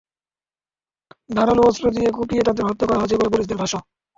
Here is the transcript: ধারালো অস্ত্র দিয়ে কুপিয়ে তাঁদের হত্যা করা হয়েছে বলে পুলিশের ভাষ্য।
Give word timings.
ধারালো 1.29 1.61
অস্ত্র 1.61 1.85
দিয়ে 1.95 2.09
কুপিয়ে 2.11 2.45
তাঁদের 2.47 2.67
হত্যা 2.67 2.85
করা 2.87 2.99
হয়েছে 2.99 3.15
বলে 3.17 3.31
পুলিশের 3.31 3.59
ভাষ্য। 3.61 3.75